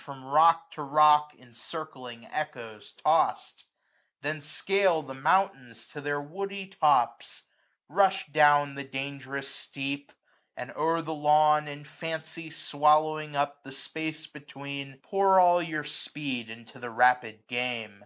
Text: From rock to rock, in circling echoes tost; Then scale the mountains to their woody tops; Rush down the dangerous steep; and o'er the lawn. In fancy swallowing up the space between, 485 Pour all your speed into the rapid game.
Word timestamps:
From 0.00 0.24
rock 0.24 0.70
to 0.74 0.82
rock, 0.84 1.34
in 1.34 1.52
circling 1.52 2.24
echoes 2.26 2.92
tost; 3.04 3.64
Then 4.20 4.40
scale 4.40 5.02
the 5.02 5.12
mountains 5.12 5.88
to 5.88 6.00
their 6.00 6.20
woody 6.20 6.68
tops; 6.68 7.42
Rush 7.88 8.28
down 8.28 8.76
the 8.76 8.84
dangerous 8.84 9.52
steep; 9.52 10.12
and 10.56 10.70
o'er 10.76 11.02
the 11.02 11.14
lawn. 11.14 11.66
In 11.66 11.82
fancy 11.82 12.48
swallowing 12.48 13.34
up 13.34 13.64
the 13.64 13.72
space 13.72 14.28
between, 14.28 15.00
485 15.00 15.02
Pour 15.10 15.40
all 15.40 15.60
your 15.60 15.82
speed 15.82 16.48
into 16.48 16.78
the 16.78 16.90
rapid 16.90 17.48
game. 17.48 18.04